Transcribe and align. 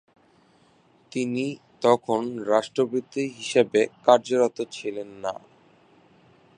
তিনি 1.11 1.45
তখন 1.81 2.21
রাষ্ট্রপতি 2.51 3.23
হিসেবে 3.37 3.81
কার্যরত 4.05 4.57
ছিলেন 4.71 5.09
না। 5.23 5.33